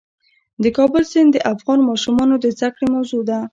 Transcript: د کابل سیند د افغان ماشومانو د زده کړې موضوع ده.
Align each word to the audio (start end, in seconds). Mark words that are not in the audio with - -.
د 0.63 0.65
کابل 0.77 1.03
سیند 1.11 1.29
د 1.33 1.37
افغان 1.53 1.79
ماشومانو 1.89 2.35
د 2.39 2.45
زده 2.55 2.69
کړې 2.75 2.87
موضوع 2.95 3.21
ده. 3.29 3.39